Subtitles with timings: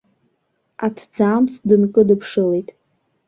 [0.85, 2.69] Аҭӡамц дынкыдыԥшылеит.